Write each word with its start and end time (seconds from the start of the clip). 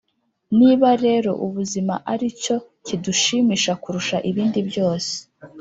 niba 0.59 0.89
rero 1.05 1.31
ubuzima 1.45 1.93
ari 2.13 2.27
cyo 2.43 2.57
kidushimisha 2.85 3.71
kurusha 3.81 4.17
ibindi 4.29 4.59
byose 4.69 5.13